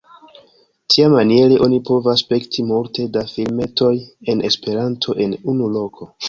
[0.93, 3.93] Tiamaniere oni povas spekti multe da filmetoj
[4.35, 6.11] en Esperanto en unu loko.